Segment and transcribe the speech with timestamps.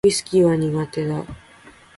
[0.03, 1.23] ウィスキーは苦手だ